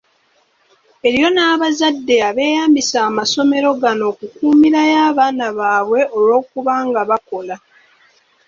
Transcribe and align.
Eriyo 1.07 1.29
n’abazadde 1.31 2.15
abeeyambisa 2.29 2.97
amasomero 3.09 3.69
gano 3.81 4.03
okukuumirayo 4.11 4.97
abaana 5.09 5.45
baabwe 5.57 6.01
olw’okuba 6.17 6.73
nga 6.87 7.01
bakola. 7.09 7.55